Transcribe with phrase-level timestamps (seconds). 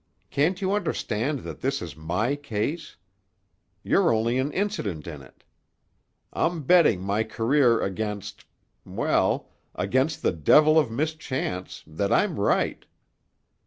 [0.31, 2.95] Can't you understand that this is my case?
[3.83, 5.43] You're only an incident in it.
[6.33, 12.83] I'm betting my career against—well, against the devil of mischance, that I'm right.